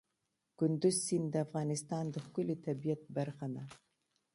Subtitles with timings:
[0.57, 3.63] کندز سیند د افغانستان د ښکلي طبیعت برخه ده.